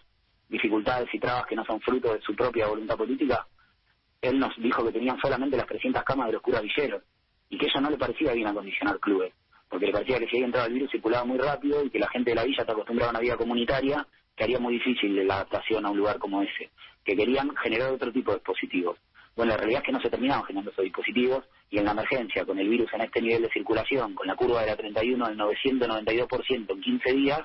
dificultades 0.49 1.09
y 1.13 1.19
trabas 1.19 1.47
que 1.47 1.57
no 1.57 1.65
son 1.65 1.81
fruto 1.81 2.15
de 2.15 2.21
su 2.21 2.35
propia 2.35 2.69
voluntad 2.69 2.97
política. 2.97 3.47
Él 4.21 4.39
nos 4.39 4.57
dijo 4.57 4.85
que 4.85 4.93
tenían 4.93 5.19
solamente 5.21 5.57
las 5.57 5.67
300 5.67 6.03
camas 6.05 6.29
de 6.29 6.35
los 6.35 6.43
curas 6.43 6.63
villeros 6.63 7.03
y 7.49 7.59
que 7.59 7.67
eso 7.67 7.81
no 7.81 7.91
le 7.91 7.99
parecía 7.99 8.33
bien 8.33 8.49
acondicionar 8.49 8.99
clubes, 8.99 9.33
porque 9.69 9.87
le 9.87 9.93
parecía 9.93 10.19
que 10.19 10.29
si 10.29 10.37
ahí 10.37 10.45
entraba 10.45 10.67
el 10.67 10.75
virus 10.75 10.91
circulaba 10.91 11.25
muy 11.25 11.39
rápido 11.39 11.85
y 11.85 11.91
que 11.91 11.99
la 11.99 12.09
gente 12.09 12.31
de 12.31 12.37
la 12.37 12.45
villa 12.45 12.61
está 12.61 12.73
acostumbrada 12.73 13.11
a 13.11 13.15
una 13.15 13.21
vida 13.21 13.37
comunitaria 13.37 14.07
que 14.35 14.45
haría 14.45 14.59
muy 14.59 14.75
difícil 14.75 15.27
la 15.27 15.37
adaptación 15.37 15.85
a 15.85 15.91
un 15.91 15.97
lugar 15.97 16.19
como 16.19 16.43
ese, 16.43 16.71
que 17.05 17.17
querían 17.17 17.55
generar 17.57 17.93
otro 17.93 18.13
tipo 18.13 18.31
de 18.31 18.39
dispositivos. 18.39 18.99
Bueno, 19.37 19.53
la 19.53 19.59
realidad 19.59 19.83
es 19.83 19.87
que 19.87 19.93
no 19.93 20.01
se 20.01 20.09
terminaban 20.09 20.45
generando 20.45 20.71
esos 20.71 20.83
dispositivos 20.83 21.45
y 21.69 21.79
en 21.79 21.85
la 21.85 21.91
emergencia, 21.91 22.47
con 22.47 22.59
el 22.59 22.69
virus 22.69 22.91
en 22.95 23.03
este 23.03 23.21
nivel 23.21 23.43
de 23.43 23.51
circulación, 23.51 24.15
con 24.15 24.27
la 24.27 24.35
curva 24.35 24.63
de 24.63 24.69
la 24.69 24.77
31 24.77 25.29
del 25.29 25.39
992% 25.39 26.71
en 26.71 26.81
15 26.81 27.13
días, 27.13 27.41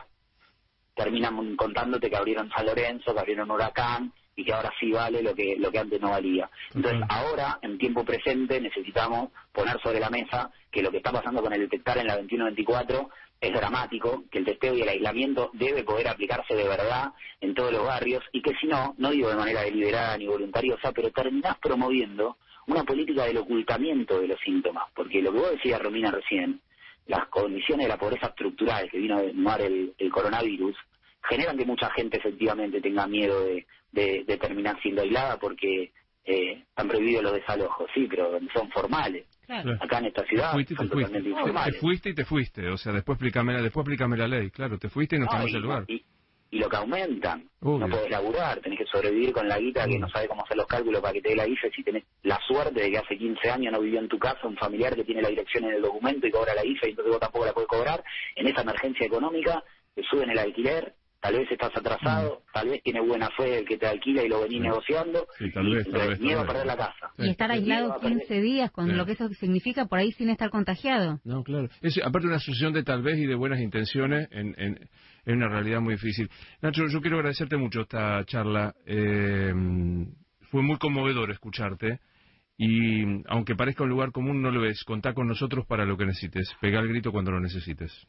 terminan 0.95 1.55
contándote 1.57 2.09
que 2.09 2.15
abrieron 2.15 2.49
San 2.49 2.65
Lorenzo, 2.65 3.13
que 3.13 3.19
abrieron 3.19 3.51
Huracán 3.51 4.13
y 4.41 4.43
que 4.43 4.53
ahora 4.53 4.73
sí 4.79 4.91
vale 4.91 5.21
lo 5.21 5.35
que 5.35 5.55
lo 5.57 5.71
que 5.71 5.77
antes 5.77 6.01
no 6.01 6.09
valía. 6.09 6.49
Entonces, 6.73 7.01
ahora, 7.09 7.59
en 7.61 7.77
tiempo 7.77 8.03
presente, 8.03 8.59
necesitamos 8.59 9.29
poner 9.51 9.79
sobre 9.81 9.99
la 9.99 10.09
mesa 10.09 10.49
que 10.71 10.81
lo 10.81 10.89
que 10.89 10.97
está 10.97 11.11
pasando 11.11 11.43
con 11.43 11.53
el 11.53 11.61
detectar 11.61 11.99
en 11.99 12.07
la 12.07 12.19
21-24 12.19 13.07
es 13.39 13.53
dramático, 13.53 14.23
que 14.31 14.39
el 14.39 14.45
testeo 14.45 14.73
y 14.73 14.81
el 14.81 14.89
aislamiento 14.89 15.51
debe 15.53 15.83
poder 15.83 16.07
aplicarse 16.07 16.55
de 16.55 16.67
verdad 16.67 17.11
en 17.39 17.53
todos 17.53 17.71
los 17.71 17.85
barrios 17.85 18.23
y 18.31 18.41
que 18.41 18.53
si 18.59 18.67
no, 18.67 18.95
no 18.97 19.11
digo 19.11 19.29
de 19.29 19.35
manera 19.35 19.61
deliberada 19.61 20.17
ni 20.17 20.27
voluntariosa, 20.27 20.91
pero 20.91 21.11
terminás 21.11 21.57
promoviendo 21.59 22.37
una 22.67 22.83
política 22.83 23.25
del 23.25 23.37
ocultamiento 23.37 24.19
de 24.19 24.27
los 24.27 24.39
síntomas, 24.39 24.85
porque 24.95 25.21
lo 25.21 25.31
que 25.31 25.39
vos 25.39 25.51
decías, 25.51 25.81
Romina, 25.81 26.11
recién, 26.11 26.61
las 27.07 27.27
condiciones 27.27 27.85
de 27.85 27.89
la 27.89 27.97
pobreza 27.97 28.27
estructural 28.27 28.89
que 28.89 28.97
vino 28.97 29.17
a 29.17 29.55
el, 29.55 29.93
el 29.97 30.11
coronavirus, 30.11 30.75
generan 31.29 31.57
que 31.57 31.65
mucha 31.65 31.89
gente 31.91 32.17
efectivamente 32.17 32.81
tenga 32.81 33.07
miedo 33.07 33.43
de, 33.43 33.65
de, 33.91 34.37
terminar 34.37 34.79
siendo 34.81 35.01
aislada 35.01 35.37
porque 35.37 35.91
eh, 36.25 36.63
han 36.75 36.87
prohibido 36.87 37.21
los 37.21 37.33
desalojos, 37.33 37.89
sí, 37.93 38.07
pero 38.09 38.39
son 38.53 38.69
formales. 38.71 39.25
Acá 39.81 39.99
en 39.99 40.05
esta 40.05 40.25
ciudad 40.25 40.51
te 40.51 40.53
fuiste, 40.53 40.75
totalmente 40.75 41.29
informales. 41.29 41.73
te 41.73 41.79
fuiste 41.79 42.09
y 42.09 42.15
te 42.15 42.25
fuiste, 42.25 42.69
o 42.69 42.77
sea, 42.77 42.93
después 42.93 43.17
explícame, 43.17 43.53
la, 43.53 43.61
después 43.61 43.83
explícame 43.83 44.15
la 44.15 44.27
ley, 44.27 44.49
claro, 44.49 44.77
te 44.77 44.87
fuiste 44.87 45.17
y 45.17 45.19
no 45.19 45.25
estamos 45.25 45.49
en 45.49 45.55
el 45.57 45.61
lugar. 45.61 45.83
Y, 45.89 46.05
y, 46.51 46.59
lo 46.59 46.69
que 46.69 46.77
aumentan, 46.77 47.49
no 47.59 47.89
puedes 47.89 48.09
laburar, 48.09 48.61
tenés 48.61 48.79
que 48.79 48.85
sobrevivir 48.85 49.33
con 49.33 49.49
la 49.49 49.59
guita 49.59 49.85
que 49.87 49.99
no 49.99 50.07
sabe 50.09 50.29
cómo 50.29 50.43
hacer 50.43 50.55
los 50.55 50.67
cálculos 50.67 51.01
para 51.01 51.13
que 51.13 51.21
te 51.21 51.29
dé 51.29 51.35
la 51.35 51.47
IFE 51.47 51.69
si 51.75 51.83
tenés 51.83 52.05
la 52.23 52.39
suerte 52.47 52.81
de 52.81 52.91
que 52.91 52.97
hace 52.97 53.17
15 53.17 53.49
años 53.49 53.73
no 53.73 53.81
vivió 53.81 53.99
en 53.99 54.07
tu 54.07 54.17
casa 54.17 54.47
un 54.47 54.55
familiar 54.55 54.95
que 54.95 55.03
tiene 55.03 55.21
la 55.21 55.29
dirección 55.29 55.65
en 55.65 55.71
el 55.71 55.81
documento 55.81 56.27
y 56.27 56.31
cobra 56.31 56.53
la 56.55 56.65
IFE 56.65 56.87
y 56.87 56.89
entonces 56.91 57.11
vos 57.11 57.19
tampoco 57.19 57.45
la 57.45 57.53
puedes 57.53 57.67
cobrar. 57.67 58.01
En 58.35 58.47
esa 58.47 58.61
emergencia 58.61 59.05
económica 59.05 59.61
te 59.93 60.03
suben 60.03 60.29
el 60.29 60.39
alquiler, 60.39 60.93
tal 61.21 61.37
vez 61.37 61.51
estás 61.51 61.71
atrasado, 61.75 62.41
tal 62.51 62.69
vez 62.69 62.81
tiene 62.81 62.99
buena 62.99 63.29
fe 63.37 63.59
el 63.59 63.65
que 63.65 63.77
te 63.77 63.85
alquila 63.85 64.23
y 64.23 64.27
lo 64.27 64.41
venís 64.41 64.61
negociando, 64.61 65.27
sí, 65.37 65.51
tal 65.51 65.69
vez, 65.69 65.87
tal 65.89 66.09
vez, 66.09 66.19
miedo 66.19 66.41
a 66.41 66.47
perder 66.47 66.65
la 66.65 66.75
casa. 66.75 67.11
Y 67.19 67.29
estar 67.29 67.51
aislado 67.51 67.99
15 67.99 68.41
días 68.41 68.71
con 68.71 68.97
lo 68.97 69.05
que 69.05 69.11
eso 69.13 69.29
significa 69.29 69.85
por 69.85 69.99
ahí 69.99 70.11
sin 70.13 70.29
estar 70.29 70.49
contagiado. 70.49 71.19
No, 71.23 71.43
claro. 71.43 71.69
Es, 71.81 71.99
aparte 72.03 72.27
una 72.27 72.37
asociación 72.37 72.73
de 72.73 72.83
tal 72.83 73.03
vez 73.03 73.19
y 73.19 73.27
de 73.27 73.35
buenas 73.35 73.59
intenciones 73.59 74.27
en, 74.31 74.55
en, 74.57 74.89
en 75.25 75.35
una 75.35 75.47
realidad 75.47 75.79
muy 75.79 75.93
difícil. 75.93 76.27
Nacho, 76.61 76.87
yo 76.87 77.01
quiero 77.01 77.17
agradecerte 77.17 77.55
mucho 77.55 77.81
esta 77.81 78.25
charla. 78.25 78.73
Eh, 78.87 79.53
fue 80.49 80.63
muy 80.63 80.77
conmovedor 80.77 81.29
escucharte. 81.29 81.99
Y 82.57 83.03
aunque 83.27 83.55
parezca 83.55 83.83
un 83.83 83.89
lugar 83.89 84.11
común, 84.11 84.41
no 84.41 84.51
lo 84.51 84.65
es. 84.65 84.83
Contá 84.83 85.13
con 85.13 85.27
nosotros 85.27 85.65
para 85.67 85.85
lo 85.85 85.97
que 85.97 86.05
necesites. 86.05 86.55
Pega 86.59 86.79
el 86.79 86.89
grito 86.89 87.11
cuando 87.11 87.31
lo 87.31 87.39
necesites 87.39 88.07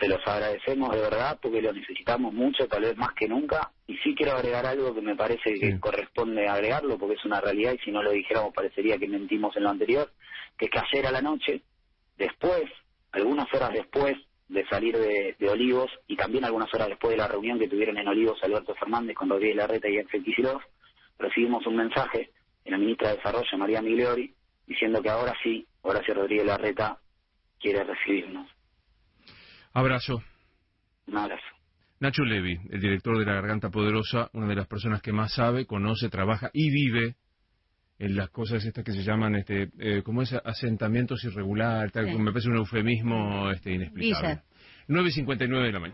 se 0.00 0.08
los 0.08 0.24
agradecemos 0.26 0.90
de 0.94 1.00
verdad 1.00 1.38
porque 1.40 1.60
lo 1.60 1.72
necesitamos 1.72 2.32
mucho, 2.32 2.68
tal 2.68 2.82
vez 2.82 2.96
más 2.96 3.12
que 3.14 3.28
nunca. 3.28 3.70
Y 3.86 3.96
sí 3.98 4.14
quiero 4.14 4.32
agregar 4.32 4.66
algo 4.66 4.94
que 4.94 5.00
me 5.00 5.16
parece 5.16 5.54
que 5.58 5.80
corresponde 5.80 6.46
agregarlo 6.46 6.98
porque 6.98 7.16
es 7.16 7.24
una 7.24 7.40
realidad 7.40 7.74
y 7.74 7.78
si 7.78 7.90
no 7.90 8.02
lo 8.02 8.12
dijéramos 8.12 8.52
parecería 8.54 8.98
que 8.98 9.08
mentimos 9.08 9.56
en 9.56 9.64
lo 9.64 9.70
anterior, 9.70 10.10
que 10.56 10.66
es 10.66 10.70
que 10.70 10.78
ayer 10.78 11.06
a 11.06 11.10
la 11.12 11.22
noche, 11.22 11.62
después, 12.16 12.64
algunas 13.12 13.52
horas 13.52 13.72
después 13.72 14.16
de 14.48 14.66
salir 14.68 14.96
de, 14.96 15.48
Olivos 15.48 15.90
y 16.06 16.16
también 16.16 16.44
algunas 16.44 16.72
horas 16.72 16.88
después 16.88 17.12
de 17.12 17.18
la 17.18 17.28
reunión 17.28 17.58
que 17.58 17.68
tuvieron 17.68 17.98
en 17.98 18.08
Olivos 18.08 18.42
Alberto 18.42 18.74
Fernández 18.74 19.14
con 19.16 19.28
Rodríguez 19.28 19.56
Larreta 19.56 19.88
y 19.88 19.98
Axel 19.98 20.24
Kicillof, 20.24 20.62
recibimos 21.18 21.66
un 21.66 21.76
mensaje 21.76 22.30
de 22.64 22.70
la 22.70 22.78
ministra 22.78 23.10
de 23.10 23.16
Desarrollo, 23.16 23.58
María 23.58 23.82
Migliori, 23.82 24.32
diciendo 24.66 25.02
que 25.02 25.10
ahora 25.10 25.34
sí, 25.42 25.66
ahora 25.82 26.02
sí 26.04 26.12
Rodríguez 26.12 26.46
Larreta 26.46 26.98
quiere 27.58 27.84
recibirnos 27.84 28.57
Abrazo. 29.72 30.22
Un 31.06 31.16
abrazo. 31.16 31.42
Nacho 32.00 32.24
Levi, 32.24 32.56
el 32.70 32.80
director 32.80 33.18
de 33.18 33.24
La 33.24 33.34
Garganta 33.34 33.70
Poderosa, 33.70 34.30
una 34.32 34.46
de 34.46 34.54
las 34.54 34.68
personas 34.68 35.02
que 35.02 35.12
más 35.12 35.32
sabe, 35.34 35.66
conoce, 35.66 36.08
trabaja 36.08 36.50
y 36.52 36.70
vive 36.70 37.16
en 37.98 38.14
las 38.14 38.30
cosas 38.30 38.64
estas 38.64 38.84
que 38.84 38.92
se 38.92 39.02
llaman, 39.02 39.34
este, 39.34 39.70
eh, 39.78 40.02
como 40.04 40.22
es 40.22 40.32
asentamientos 40.32 41.24
irregulares, 41.24 41.92
me 41.94 42.30
parece 42.30 42.48
un 42.48 42.56
eufemismo 42.56 43.50
este, 43.50 43.72
inexplicable. 43.72 44.42
9.59 44.88 45.62
de 45.64 45.72
la 45.72 45.80
mañana. 45.80 45.86